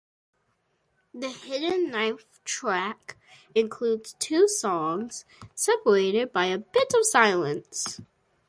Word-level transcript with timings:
The 1.13 1.29
hidden 1.29 1.91
ninth 1.91 2.43
track 2.43 3.17
includes 3.53 4.15
two 4.17 4.47
songs 4.47 5.25
separated 5.53 6.33
by 6.33 6.45
a 6.47 6.57
bit 6.57 6.91
of 6.97 7.05
silence. 7.05 8.01